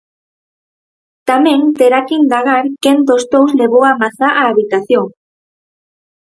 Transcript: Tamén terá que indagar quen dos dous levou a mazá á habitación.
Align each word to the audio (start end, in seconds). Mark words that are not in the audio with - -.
Tamén 1.29 1.59
terá 1.79 1.99
que 2.07 2.17
indagar 2.21 2.65
quen 2.83 2.97
dos 3.09 3.23
dous 3.33 3.51
levou 3.61 3.83
a 3.91 3.97
mazá 4.01 4.29
á 4.41 4.43
habitación. 4.45 5.05